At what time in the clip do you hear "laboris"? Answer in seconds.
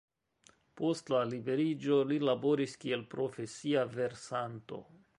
2.31-2.75